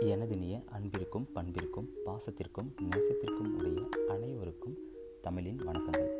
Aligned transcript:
எனதினிய 0.00 0.56
அன்பிற்கும் 0.74 1.24
பண்பிற்கும் 1.34 1.86
பாசத்திற்கும் 2.06 2.68
நேசத்திற்கும் 2.88 3.48
உடைய 3.58 3.78
அனைவருக்கும் 4.08 4.76
தமிழின் 5.20 5.58
வணக்கங்கள். 5.68 6.10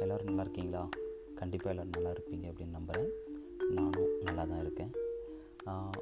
எல்லோரும் 0.00 0.26
நல்லா 0.26 0.40
இருக்கீங்களா? 0.40 0.88
கண்டிப்பாக 1.34 1.70
எல்லோரும் 1.70 1.92
நல்லா 1.96 2.10
இருப்பீங்க 2.10 2.46
அப்படின்னு 2.52 2.76
நம்புகிறேன் 2.76 3.10
நானும் 3.70 4.10
நல்லா 4.22 4.44
தான் 4.44 4.60
இருக்கேன். 4.60 4.90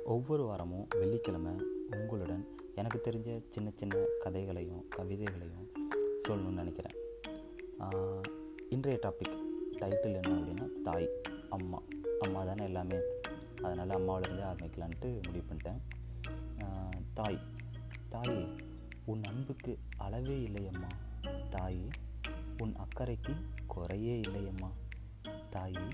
ஒவ்வொரு 0.05 0.45
வாரமும் 0.45 0.87
வெள்ளிக்கிழமை 0.99 1.53
உங்களுடன் 1.91 2.45
எனக்கு 2.75 3.01
தெரிஞ்ச 3.09 3.43
சின்ன 3.51 3.73
சின்ன 3.75 3.97
கதைகளையும் 4.19 4.85
கவிதைகளையும் 4.97 5.69
சொல்லணும்னு 6.29 6.63
நினைக்கிறேன். 6.63 6.97
இன்றைய 8.69 9.01
டாபிக் 9.03 9.37
டைட்டில் 9.83 10.19
என்ன 10.23 10.35
அப்படின்னா 10.39 10.83
தாய் 10.83 11.11
அம்மா. 11.51 11.83
அம்மா 12.21 12.45
தானே 12.45 12.65
எல்லாமே. 12.65 13.01
அதனால் 13.63 13.97
அம்மாவிலேருந்தே 14.01 14.47
ஆரம்பிக்கலான்ட்டு 14.53 15.11
முடிவு 15.27 15.45
பண்ணிட்டேன். 15.51 15.81
தாய். 17.15 17.39
தாயே 18.09 18.55
உன் 19.05 19.23
அன்புக்கு 19.25 19.79
அளவே 19.97 20.39
இல்லையம்மா. 20.39 20.89
தாயே 21.51 21.89
உன் 22.59 22.75
அக்கறைக்கு 22.77 23.35
குறையே 23.67 24.21
இல்லையம்மா. 24.21 24.71
தாயே 25.51 25.87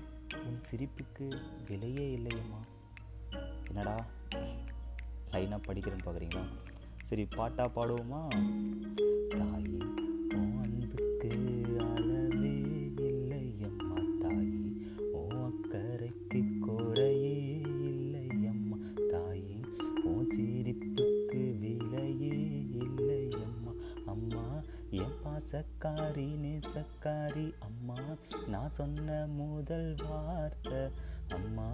உன் 0.45 0.61
சிரிப்புக்கு 0.61 1.41
விலையே 1.65 2.17
இல்லையம்மா. 2.17 2.61
என்னடா? 3.67 4.05
லைனாக 5.31 5.61
படிக்கிறேன்னு 5.67 6.05
பார்க்குறீங்களா 6.05 6.45
சரி 7.03 7.25
பாட்டாக 7.25 7.69
பாடுவோமா? 7.69 8.27
தாயே 9.27 9.82
நேசக்காரி 25.53 26.27
நேசக்காரி. 26.45 27.53
அம்மா 27.59 27.93
நான் 28.47 28.69
சொன்ன 28.69 29.25
முதல் 29.27 29.95
வார்த்தை. 30.09 30.91
அம்மா 31.29 31.69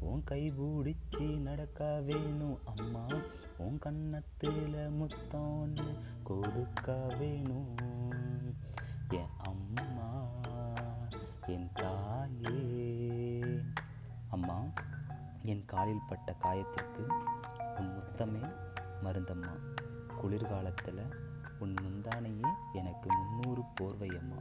உன் 0.00 0.24
கை 0.24 0.52
பிடிச்சி 0.52 1.38
நடக்க 1.38 2.02
வேணும். 2.06 2.58
அம்மா 2.64 3.06
உன் 3.56 3.78
கன்னத்தில் 3.78 4.88
முத்தம் 4.88 5.60
ஒன்று 5.60 5.98
கொடுக்க 6.22 7.14
வேணும். 7.18 7.76
என் 9.08 9.32
அம்மா 9.38 10.26
என் 11.46 11.70
தாயே. 11.74 13.44
அம்மா 14.28 14.64
என் 15.42 15.64
காலில் 15.66 16.06
பட்ட 16.08 16.36
காயத்திற்கு 16.42 17.06
உன் 17.78 17.98
முத்தமே 17.98 18.52
மருந்தம்மா. 19.04 19.52
குளிர்காலத்தில் 20.20 21.32
உன் 21.58 21.74
முந்தானையே 21.74 22.52
எனக்கு 22.72 23.08
முன்னூறு 23.12 23.62
போர்வையம்மா. 23.80 24.40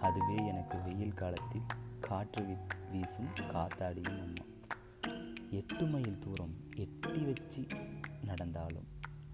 அதுவே 0.00 0.34
எனக்கு 0.34 0.82
வெயில் 0.82 1.14
காலத்தில் 1.14 1.62
காற்று 2.00 2.44
வீ 2.44 2.56
வீசும் 2.90 3.28
காத்தாடியும் 3.34 4.20
அம்மா. 4.20 4.44
எட்டு 5.50 5.86
மைல் 5.86 6.18
தூரம் 6.18 6.54
எட்டி 6.76 7.18
வச்சு 7.18 7.66
நடந்தாலும் 8.24 8.86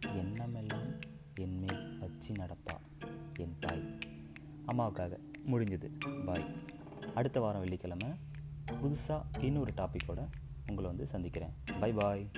எண்ணமெல்லாம் 0.07 0.93
என்மேல் 1.35 1.99
வச்சு 1.99 2.35
நடப்பா 2.35 2.77
என் 3.39 3.57
தாய். 3.61 3.99
அம்மாவுக்காக 4.67 5.19
முடிஞ்சது. 5.47 5.91
பாய். 6.25 6.45
அடுத்த 7.15 7.41
வாரம் 7.41 7.61
வெள்ளிக்கிழமை 7.61 8.09
புதுசாக 8.67 9.23
இன்னொரு 9.41 9.73
டாப்பிக்கோட 9.77 10.29
உங்களை 10.67 10.91
வந்து 10.91 11.07
சந்திக்கிறேன். 11.07 11.53
Bye 11.81 11.93
bye 11.93 12.31